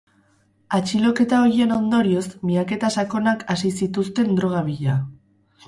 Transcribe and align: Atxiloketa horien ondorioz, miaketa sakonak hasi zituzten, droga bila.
Atxiloketa 0.77 1.41
horien 1.47 1.75
ondorioz, 1.75 2.25
miaketa 2.51 2.91
sakonak 2.97 3.47
hasi 3.55 3.73
zituzten, 3.83 4.35
droga 4.43 4.67
bila. 4.75 5.01